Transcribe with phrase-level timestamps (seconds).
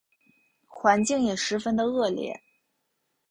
[0.65, 2.41] 环境也十分的恶劣